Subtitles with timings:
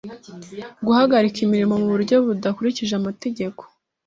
[0.85, 3.61] Guhagarika imirimo mu buryo budakurikije amategeko;